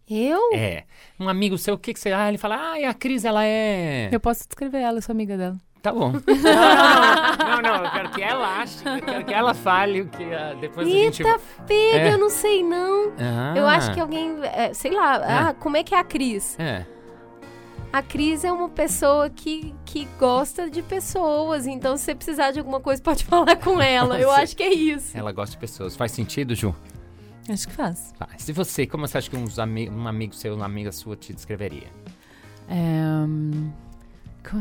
Eu? 0.09 0.53
É. 0.55 0.85
Um 1.19 1.29
amigo 1.29 1.59
seu, 1.59 1.75
o 1.75 1.79
que, 1.79 1.93
que 1.93 2.01
você. 2.01 2.13
Ah, 2.13 2.29
ele 2.29 2.39
fala, 2.39 2.57
ah, 2.57 2.91
a 2.91 2.95
Cris, 2.95 3.25
ela 3.25 3.45
é. 3.45 4.09
Eu 4.13 4.21
posso 4.21 4.47
descrever 4.47 4.79
ela, 4.79 4.99
eu 4.99 5.03
sou 5.03 5.13
amiga 5.13 5.37
dela. 5.37 5.57
Tá 5.83 5.93
bom. 5.93 6.13
Não, 6.13 6.21
não, 7.63 7.63
não, 7.63 7.85
eu 7.85 7.91
quero 7.91 8.11
que 8.11 8.23
ela 8.23 8.61
ache, 8.61 8.79
eu 8.85 9.03
quero 9.03 9.25
que 9.25 9.33
ela 9.35 9.55
fale 9.55 10.01
o 10.03 10.09
que 10.09 10.25
ah, 10.35 10.55
depois 10.61 10.87
a 10.87 10.91
gente. 10.91 11.23
Eita, 11.23 11.41
pega, 11.67 12.09
É. 12.09 12.13
eu 12.13 12.19
não 12.19 12.31
sei 12.31 12.63
não. 12.63 13.13
Ah. 13.19 13.55
Eu 13.57 13.67
acho 13.69 13.93
que 13.95 14.01
alguém, 14.01 14.37
é, 14.43 14.73
sei 14.75 14.91
lá, 14.93 15.17
ah, 15.49 15.55
como 15.55 15.77
é 15.77 15.85
que 15.85 15.95
é 15.95 15.99
a 15.99 16.05
Cris? 16.05 16.57
É. 16.59 16.85
A 17.93 18.03
Cris 18.03 18.45
é 18.45 18.53
uma 18.53 18.69
pessoa 18.69 19.31
que, 19.31 19.75
que 19.85 20.07
gosta 20.19 20.69
de 20.69 20.83
pessoas, 20.83 21.67
então 21.67 21.97
se 21.97 22.05
você 22.05 22.15
precisar 22.15 22.51
de 22.51 22.59
alguma 22.59 22.81
coisa, 22.81 23.01
pode 23.01 23.23
falar 23.27 23.57
com 23.57 23.81
ela. 23.81 24.21
Eu 24.21 24.31
acho 24.31 24.57
que 24.57 24.63
é 24.63 24.73
isso. 24.73 25.17
Ela 25.17 25.33
gosta 25.33 25.53
de 25.53 25.59
pessoas. 25.59 25.95
Faz 25.97 26.13
sentido, 26.13 26.55
Ju? 26.55 26.75
Acho 27.49 27.69
que 27.69 27.75
faz. 27.75 28.13
Faz. 28.19 28.49
E 28.49 28.53
você, 28.53 28.87
como 28.87 29.07
você 29.07 29.19
acha 29.19 29.31
que 29.31 29.37
uns 29.37 29.59
ami 29.59 29.89
um 29.89 30.07
amigo 30.09 30.35
seu, 30.35 30.55
uma 30.55 30.65
amiga 30.67 30.91
sua 30.93 31.17
te 31.17 31.33
descreveria? 31.33 31.87
É, 32.69 33.25
hum, 33.27 33.71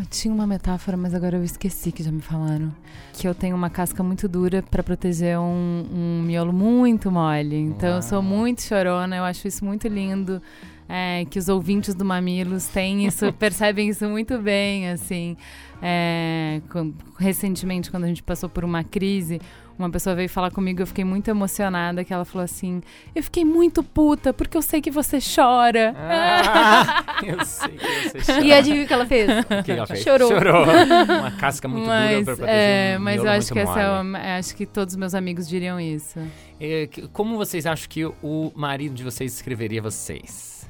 tinha 0.09 0.33
uma 0.33 0.45
metáfora, 0.45 0.95
mas 0.97 1.13
agora 1.13 1.37
eu 1.37 1.43
esqueci 1.43 1.91
que 1.91 2.03
já 2.03 2.11
me 2.11 2.21
falaram. 2.21 2.71
Que 3.13 3.27
eu 3.27 3.33
tenho 3.33 3.55
uma 3.55 3.69
casca 3.69 4.03
muito 4.03 4.27
dura 4.27 4.61
pra 4.63 4.83
proteger 4.83 5.37
um, 5.39 5.85
um 5.91 6.21
miolo 6.23 6.53
muito 6.53 7.09
mole. 7.11 7.55
Então 7.57 7.95
eu 7.95 8.01
sou 8.01 8.21
muito 8.21 8.61
chorona, 8.61 9.15
eu 9.15 9.23
acho 9.23 9.47
isso 9.47 9.63
muito 9.65 9.87
lindo. 9.87 10.41
é, 10.87 11.25
que 11.25 11.39
os 11.39 11.49
ouvintes 11.49 11.95
do 11.95 12.05
Mamilos 12.05 12.67
têm 12.67 13.07
isso, 13.07 13.33
percebem 13.39 13.89
isso 13.89 14.07
muito 14.07 14.37
bem, 14.37 14.89
assim. 14.89 15.35
É, 15.81 16.61
com- 16.69 16.93
recentemente, 17.17 17.89
quando 17.89 18.03
a 18.03 18.07
gente 18.07 18.21
passou 18.23 18.47
por 18.47 18.63
uma 18.63 18.83
crise, 18.83 19.41
uma 19.77 19.89
pessoa 19.89 20.15
veio 20.15 20.29
falar 20.29 20.51
comigo, 20.51 20.81
eu 20.81 20.87
fiquei 20.87 21.03
muito 21.03 21.27
emocionada, 21.29 22.03
que 22.03 22.13
ela 22.13 22.23
falou 22.25 22.45
assim, 22.45 22.81
eu 23.13 23.21
fiquei 23.21 23.43
muito 23.43 23.83
puta, 23.83 24.33
porque 24.33 24.55
eu 24.55 24.61
sei 24.61 24.81
que 24.81 24.89
você 24.89 25.19
chora. 25.19 25.93
Ah, 25.97 27.03
eu 27.25 27.43
sei 27.45 27.69
que 27.71 28.09
você 28.09 28.31
chora. 28.33 28.45
E 28.45 28.53
adivinha 28.53 28.83
o 28.83 28.87
que 28.87 28.93
ela 28.93 29.05
fez? 29.05 29.29
O 29.29 29.63
que 29.63 29.71
ela 29.71 29.87
fez? 29.87 29.99
Chorou. 30.01 30.29
Chorou. 30.29 30.63
Uma 31.19 31.31
casca 31.31 31.67
muito 31.67 31.83
dura 31.83 31.95
mas, 31.95 32.25
pra 32.25 32.35
proteger 32.35 32.55
é, 32.59 32.95
um 32.97 33.01
mas 33.01 33.23
eu 33.23 33.29
acho 33.29 33.53
que 33.53 33.59
essa 33.59 33.79
é 33.79 34.01
uma- 34.01 34.37
acho 34.37 34.55
que 34.55 34.65
todos 34.65 34.93
os 34.93 34.97
meus 34.97 35.13
amigos 35.13 35.47
diriam 35.47 35.79
isso. 35.79 36.19
É, 36.59 36.87
Como 37.11 37.35
vocês 37.37 37.65
acham 37.65 37.89
que 37.89 38.05
o 38.05 38.51
marido 38.55 38.95
de 38.95 39.03
vocês 39.03 39.31
descreveria 39.33 39.81
vocês? 39.81 40.69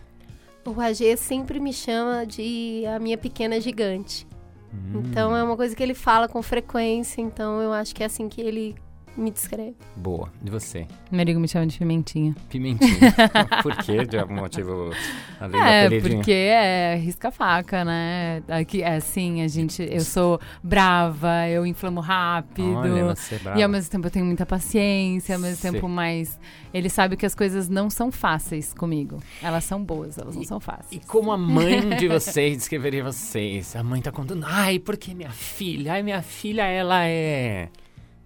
O 0.65 0.81
AG 0.81 1.15
sempre 1.17 1.59
me 1.59 1.71
chama 1.71 2.25
de 2.25 2.83
a 2.88 2.97
minha 2.97 3.17
pequena 3.19 3.62
gigante. 3.62 4.25
Hum. 4.74 5.03
Então 5.05 5.38
é 5.38 5.43
uma 5.43 5.55
coisa 5.55 5.75
que 5.75 5.83
ele 5.83 5.93
fala 5.93 6.27
com 6.27 6.41
frequência, 6.41 7.21
então 7.21 7.62
eu 7.62 7.71
acho 7.71 7.93
que 7.93 8.01
é 8.01 8.07
assim 8.07 8.27
que 8.27 8.41
ele 8.41 8.75
me 9.17 9.31
descreve. 9.31 9.75
Boa. 9.95 10.29
E 10.45 10.50
você? 10.50 10.86
Meu 11.12 11.22
amigo 11.22 11.39
me 11.39 11.48
chama 11.48 11.65
de 11.67 11.77
pimentinha. 11.77 12.36
Pimentinha. 12.50 13.13
Por 13.63 13.75
quê? 13.77 14.05
De 14.05 14.17
algum 14.17 14.36
motivo 14.36 14.91
além 15.39 15.60
É, 15.62 15.86
apelidinho? 15.86 16.15
porque 16.17 16.31
é 16.31 16.95
risca-faca, 16.98 17.86
né? 17.86 18.43
Aqui, 18.48 18.81
é 18.81 18.95
assim, 18.95 19.41
a 19.41 19.48
gente. 19.48 19.81
Eu 19.89 20.01
sou 20.01 20.39
brava, 20.63 21.48
eu 21.48 21.65
inflamo 21.65 22.01
rápido. 22.01 22.75
Olha, 22.75 23.15
você 23.15 23.36
é 23.36 23.39
brava. 23.39 23.60
E 23.60 23.63
ao 23.63 23.69
mesmo 23.69 23.89
tempo 23.89 24.07
eu 24.07 24.12
tenho 24.12 24.25
muita 24.25 24.45
paciência, 24.45 25.36
ao 25.36 25.41
mesmo 25.41 25.57
Sei. 25.57 25.72
tempo 25.72 25.88
mais. 25.88 26.39
Ele 26.74 26.89
sabe 26.89 27.15
que 27.15 27.25
as 27.25 27.34
coisas 27.34 27.69
não 27.69 27.89
são 27.89 28.12
fáceis 28.12 28.74
comigo. 28.74 29.19
Elas 29.41 29.63
são 29.63 29.81
boas, 29.84 30.17
elas 30.17 30.36
não 30.36 30.43
são 30.43 30.57
E 30.57 30.62
fáceis. 30.62 31.05
como 31.05 31.31
a 31.31 31.38
mãe 31.38 31.89
de 31.98 32.07
vocês 32.10 32.57
descreveria 32.57 33.03
vocês? 33.03 33.75
A 33.75 33.84
mãe 33.84 34.01
tá 34.01 34.12
contando, 34.12 34.45
ai, 34.45 34.77
porque 34.79 35.13
minha 35.13 35.29
filha, 35.31 35.93
ai, 35.93 36.03
minha 36.03 36.22
filha, 36.22 36.63
ela 36.63 37.05
é... 37.05 37.69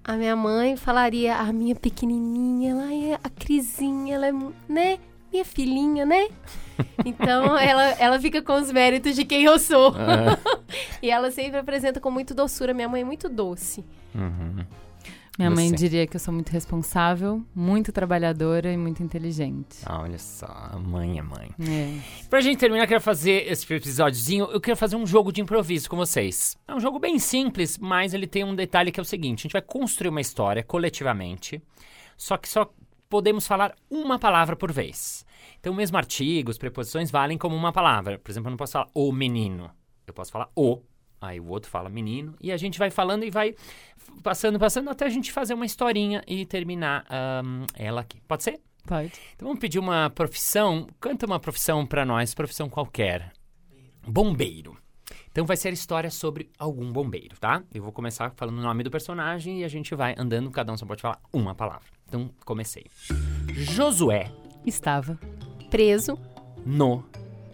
A 0.04 0.14
minha 0.14 0.36
mãe 0.36 0.76
falaria, 0.76 1.36
a 1.36 1.52
minha 1.54 1.76
pequenininha, 1.76 2.72
ela 2.72 2.94
é 2.94 3.20
a 3.24 3.30
Crisinha, 3.30 4.16
ela 4.16 4.28
é, 4.28 4.32
né? 4.68 4.98
Minha 5.32 5.46
filhinha, 5.46 6.06
né? 6.06 6.28
Então 7.06 7.56
ela, 7.60 7.84
ela 8.00 8.20
fica 8.20 8.42
com 8.42 8.54
os 8.54 8.72
méritos 8.72 9.16
de 9.16 9.24
quem 9.26 9.44
eu 9.44 9.60
sou. 9.60 9.94
Ah, 9.96 10.38
E 11.04 11.10
ela 11.12 11.30
sempre 11.32 11.60
apresenta 11.60 12.00
com 12.00 12.10
muito 12.10 12.34
doçura. 12.34 12.74
Minha 12.74 12.90
mãe 12.90 13.02
é 13.02 13.06
muito 13.06 13.30
doce. 13.30 13.86
uhum. 14.16 14.66
Minha 15.38 15.50
mãe 15.50 15.70
Você? 15.70 15.76
diria 15.76 16.08
que 16.08 16.16
eu 16.16 16.20
sou 16.20 16.34
muito 16.34 16.50
responsável, 16.50 17.44
muito 17.56 17.92
trabalhadora 17.92 18.72
e 18.72 18.78
muito 18.78 19.02
inteligente. 19.02 19.80
Ah, 19.86 20.02
olha 20.02 20.18
só, 20.18 20.48
a 20.48 20.78
mãe 20.78 21.18
é 21.18 21.22
mãe. 21.22 21.52
É. 21.60 22.00
Pra 22.30 22.42
gente 22.42 22.58
terminar, 22.58 22.84
eu 22.84 22.88
quero 22.88 23.02
fazer 23.02 23.50
esse 23.50 23.72
episódiozinho, 23.74 24.46
eu 24.46 24.60
quero 24.60 24.76
fazer 24.76 24.96
um 24.96 25.06
jogo 25.06 25.32
de 25.32 25.42
improviso 25.42 25.90
com 25.90 25.96
vocês. 25.96 26.58
É 26.68 26.74
um 26.74 26.80
jogo 26.80 27.00
bem 27.00 27.18
simples, 27.20 27.78
mas 27.78 28.14
ele 28.14 28.28
tem 28.28 28.44
um 28.44 28.56
detalhe 28.56 28.92
que 28.92 29.00
é 29.00 29.04
o 29.04 29.06
seguinte, 29.06 29.40
a 29.40 29.44
gente 29.44 29.54
vai 29.54 29.62
construir 29.62 30.10
uma 30.10 30.22
história 30.22 30.64
coletivamente, 30.64 31.62
só 32.18 32.36
que 32.36 32.50
só 32.50 32.70
podemos 33.10 33.48
falar 33.48 33.74
uma 33.90 34.20
palavra 34.20 34.56
por 34.56 34.72
vez. 34.72 35.26
Então, 35.60 35.74
mesmo 35.74 35.98
artigos, 35.98 36.58
preposições 36.58 37.10
valem 37.10 37.38
como 37.38 37.56
uma 37.56 37.72
palavra. 37.72 38.20
Por 38.20 38.30
exemplo, 38.32 38.48
eu 38.48 38.52
não 38.52 38.58
posso 38.58 38.74
falar 38.74 38.88
o 38.94 39.12
menino. 39.12 39.70
Eu 40.06 40.14
posso 40.14 40.32
falar 40.32 40.50
o, 40.56 40.82
aí 41.22 41.40
o 41.40 41.48
outro 41.48 41.70
fala 41.70 41.90
menino, 41.90 42.36
e 42.40 42.52
a 42.52 42.58
gente 42.58 42.80
vai 42.80 42.90
falando 42.90 43.24
e 43.24 43.30
vai 43.30 43.56
passando, 44.24 44.60
passando, 44.60 44.90
até 44.90 45.06
a 45.06 45.10
gente 45.10 45.32
fazer 45.32 45.54
uma 45.54 45.66
historinha 45.66 46.24
e 46.28 46.46
terminar 46.46 47.06
ahn, 47.10 47.66
ela 47.76 48.02
aqui. 48.02 48.22
Pode 48.28 48.44
ser? 48.44 48.60
Pode. 48.86 49.12
Então 49.36 49.48
vamos 49.48 49.60
pedir 49.60 49.80
uma 49.80 50.10
profissão. 50.10 50.88
Canta 51.00 51.26
uma 51.26 51.40
profissão 51.40 51.86
pra 51.86 52.06
nós, 52.06 52.34
profissão 52.34 52.70
qualquer. 52.70 53.32
Bombeiro. 54.08 54.78
Então 55.32 55.46
vai 55.46 55.56
ser 55.56 55.70
a 55.70 55.72
história 55.72 56.10
sobre 56.10 56.50
algum 56.58 56.92
bombeiro, 56.92 57.38
tá? 57.40 57.64
Eu 57.74 57.84
vou 57.84 57.92
começar 57.92 58.32
falando 58.36 58.58
o 58.58 58.62
nome 58.62 58.84
do 58.84 58.90
personagem 58.90 59.62
e 59.62 59.64
a 59.64 59.68
gente 59.68 59.94
vai 59.94 60.16
andando, 60.18 60.50
cada 60.50 60.74
um 60.74 60.78
só 60.78 60.86
pode 60.86 61.02
falar 61.02 61.22
uma 61.32 61.54
palavra. 61.54 61.88
Então 62.08 62.30
comecei. 62.44 62.86
Josué 63.50 64.32
Estava. 64.66 65.18
Preso, 65.70 66.18
no 66.66 67.04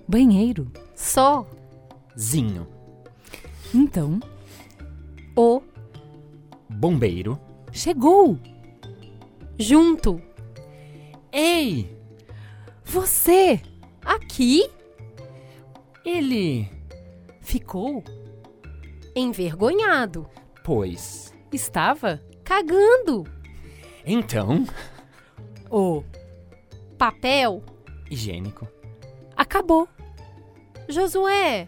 Banheiro. 0.08 0.72
só, 0.96 1.46
zinho. 2.18 2.68
Então, 3.74 4.20
o, 5.36 5.62
Bombeiro. 6.70 7.40
chegou! 7.72 8.38
junto, 9.58 10.22
Ei! 11.32 11.94
Você 12.84 13.60
aqui, 14.04 14.70
Ele. 16.06 16.70
ficou? 17.42 18.04
envergonhado, 19.16 20.28
Pois. 20.64 21.34
Estava? 21.52 22.22
cagando, 22.44 23.24
Então. 24.06 24.66
O 25.70 26.04
papel, 26.98 27.64
Higiênico. 28.10 28.68
acabou. 29.36 29.88
Josué, 30.88 31.68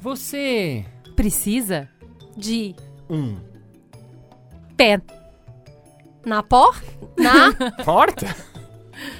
Você. 0.00 0.84
Precisa? 1.16 1.88
de, 2.36 2.76
Um. 3.08 3.38
Pé. 4.76 5.00
na 6.24 6.42
por, 6.42 6.82
na, 7.16 7.52
Porta? 7.84 8.26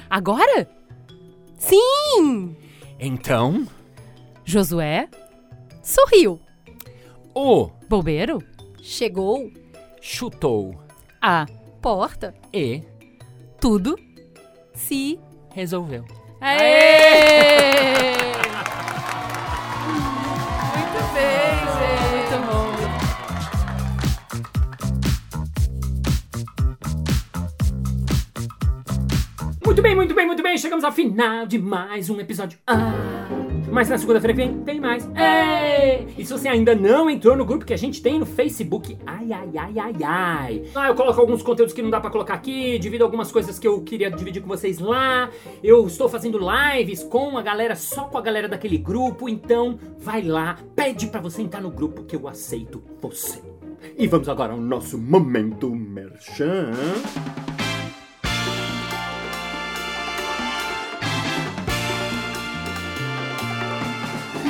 Agora? 0.09 0.69
sim, 1.57 2.55
Então. 2.99 3.67
Josué? 4.45 5.09
sorriu, 5.81 6.39
O. 7.33 7.69
Bombeiro? 7.89 8.39
chegou, 8.81 9.51
Chutou. 9.99 10.75
A. 11.21 11.45
porta, 11.81 12.33
E. 12.53 12.83
Tudo? 13.59 13.95
se, 14.75 15.19
Resolveu. 15.53 16.05
Aê! 16.39 18.06
Chegamos 30.57 30.83
ao 30.83 30.91
final 30.91 31.45
de 31.45 31.59
mais 31.59 32.09
um 32.09 32.19
episódio. 32.19 32.57
Ah, 32.65 33.27
mas 33.71 33.89
na 33.89 33.97
segunda-feira 33.97 34.33
que 34.33 34.43
vem 34.43 34.57
tem 34.63 34.79
mais. 34.79 35.07
Ei! 35.15 36.07
E 36.17 36.25
se 36.25 36.33
você 36.33 36.47
ainda 36.47 36.73
não 36.73 37.07
entrou 37.07 37.37
no 37.37 37.45
grupo 37.45 37.63
que 37.63 37.75
a 37.75 37.77
gente 37.77 38.01
tem 38.01 38.17
no 38.17 38.25
Facebook, 38.25 38.97
ai, 39.05 39.31
ai, 39.31 39.49
ai, 39.55 39.73
ai, 39.77 39.93
ai. 40.03 40.63
Ah, 40.73 40.87
eu 40.87 40.95
coloco 40.95 41.21
alguns 41.21 41.43
conteúdos 41.43 41.75
que 41.75 41.81
não 41.83 41.91
dá 41.91 41.99
pra 41.99 42.09
colocar 42.09 42.33
aqui, 42.33 42.79
divido 42.79 43.03
algumas 43.03 43.31
coisas 43.31 43.59
que 43.59 43.67
eu 43.67 43.81
queria 43.81 44.09
dividir 44.09 44.41
com 44.41 44.47
vocês 44.47 44.79
lá. 44.79 45.29
Eu 45.63 45.85
estou 45.85 46.09
fazendo 46.09 46.39
lives 46.39 47.03
com 47.03 47.37
a 47.37 47.43
galera, 47.43 47.75
só 47.75 48.05
com 48.05 48.17
a 48.17 48.21
galera 48.21 48.47
daquele 48.47 48.79
grupo. 48.79 49.29
Então, 49.29 49.77
vai 49.99 50.23
lá, 50.23 50.57
pede 50.75 51.05
pra 51.05 51.21
você 51.21 51.43
entrar 51.43 51.61
no 51.61 51.69
grupo 51.69 52.03
que 52.03 52.15
eu 52.15 52.27
aceito 52.27 52.81
você. 52.99 53.39
E 53.95 54.07
vamos 54.07 54.27
agora 54.27 54.53
ao 54.53 54.59
nosso 54.59 54.97
momento 54.97 55.69
merchan. 55.69 56.71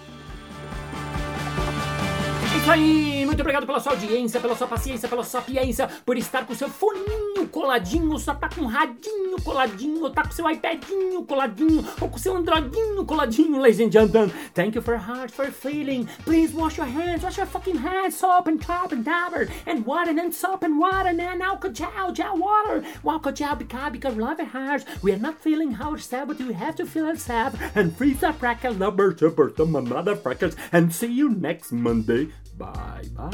isso 2.62 2.70
aí! 2.70 3.11
Muito 3.26 3.40
obrigado 3.40 3.66
pela 3.66 3.80
sua 3.80 3.92
audiência, 3.92 4.40
pela 4.40 4.54
sua 4.54 4.66
paciência, 4.66 5.08
pela 5.08 5.22
sua 5.22 5.40
sapiência, 5.40 5.88
por 6.04 6.16
estar 6.16 6.46
com 6.46 6.54
seu 6.54 6.68
foninho 6.68 7.46
coladinho, 7.50 8.18
só 8.18 8.34
tá 8.34 8.48
com 8.48 8.62
um 8.62 8.66
radinho 8.66 9.40
coladinho, 9.42 10.10
tá 10.10 10.22
com 10.24 10.30
seu 10.30 10.48
iPadinho 10.50 11.24
coladinho, 11.24 11.84
ou 12.00 12.08
com 12.08 12.18
seu 12.18 12.36
Androidinho 12.36 13.04
coladinho, 13.04 13.60
ladies 13.60 13.80
and 13.80 13.90
gentlemen. 13.90 14.32
Thank 14.54 14.76
you 14.76 14.82
for 14.82 14.96
heart, 14.96 15.32
for 15.32 15.50
feeling. 15.50 16.06
Please 16.24 16.54
wash 16.54 16.78
your 16.78 16.86
hands, 16.86 17.22
wash 17.22 17.38
your 17.38 17.46
fucking 17.46 17.78
hands, 17.78 18.16
soap 18.16 18.48
and 18.48 18.60
top 18.60 18.92
and 18.92 19.04
dabber, 19.04 19.48
and 19.66 19.84
water 19.84 20.10
and 20.10 20.34
soap 20.34 20.62
and 20.62 20.78
water, 20.78 21.10
and 21.10 21.42
alcohol, 21.42 22.12
gel 22.12 22.36
water, 22.36 22.82
alcohol, 23.04 23.56
because, 23.56 23.92
because 23.92 24.16
love 24.16 24.40
it 24.40 24.48
hurts. 24.48 24.84
We 25.02 25.12
are 25.12 25.18
not 25.18 25.40
feeling 25.40 25.74
ourselves, 25.80 26.34
but 26.34 26.46
we 26.46 26.54
have 26.54 26.76
to 26.76 26.86
feel 26.86 27.06
ourselves, 27.06 27.56
and 27.74 27.96
freeze 27.96 28.20
the 28.20 28.32
crackle, 28.32 28.74
number, 28.74 29.16
super, 29.16 29.52
some 29.56 29.72
motherfuckers, 29.72 30.56
and 30.72 30.92
see 30.92 31.12
you 31.12 31.28
next 31.30 31.72
Monday. 31.72 32.28
Bye, 32.56 33.08
bye. 33.12 33.30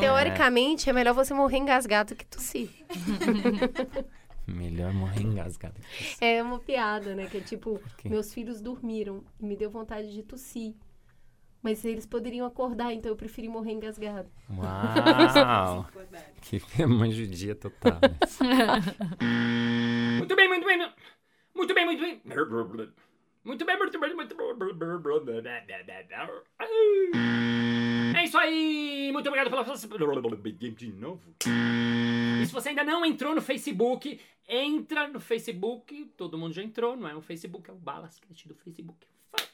Teoricamente, 0.00 0.90
é 0.90 0.92
melhor 0.92 1.14
você 1.14 1.32
morrer 1.32 1.58
engasgado 1.58 2.14
que 2.14 2.26
tossir. 2.26 2.68
Melhor 4.46 4.92
morrer 4.92 5.22
engasgado. 5.22 5.80
É 6.20 6.42
uma 6.42 6.58
piada, 6.58 7.14
né? 7.14 7.26
Que 7.26 7.38
é 7.38 7.40
tipo, 7.40 7.80
meus 8.04 8.34
filhos 8.34 8.60
dormiram 8.60 9.22
e 9.40 9.46
me 9.46 9.56
deu 9.56 9.70
vontade 9.70 10.12
de 10.12 10.22
tossir. 10.22 10.74
Mas 11.62 11.84
eles 11.84 12.04
poderiam 12.04 12.44
acordar, 12.44 12.92
então 12.92 13.12
eu 13.12 13.16
preferi 13.16 13.48
morrer 13.48 13.72
engasgado. 13.72 14.28
Uau! 14.50 15.86
que 16.42 16.86
mãe 16.86 17.12
judia 17.12 17.54
total. 17.54 18.00
Né? 18.02 18.18
muito 20.18 20.34
bem, 20.34 20.48
muito 20.48 20.66
bem. 20.66 20.92
Muito 21.54 21.74
bem, 21.74 21.86
muito 21.86 22.00
bem. 22.00 22.92
Muito 23.44 23.64
bem, 23.64 23.76
muito 23.76 23.98
bem, 23.98 24.14
muito 24.14 24.36
bem. 24.36 24.46
É 28.16 28.24
isso 28.24 28.38
aí! 28.38 29.10
Muito 29.12 29.26
obrigado 29.26 29.50
pela 29.50 29.64
de 30.70 30.92
novo. 30.92 31.22
E 32.40 32.46
se 32.46 32.52
você 32.52 32.68
ainda 32.68 32.84
não 32.84 33.04
entrou 33.04 33.34
no 33.34 33.40
Facebook, 33.40 34.20
entra 34.48 35.08
no 35.08 35.18
Facebook. 35.18 36.12
Todo 36.16 36.38
mundo 36.38 36.54
já 36.54 36.62
entrou, 36.62 36.96
não 36.96 37.08
é 37.08 37.14
o 37.14 37.20
Facebook, 37.20 37.68
é 37.68 37.72
o 37.72 37.76
Balascast 37.76 38.46
do 38.46 38.54
Facebook. 38.54 39.06
Fuck. 39.30 39.48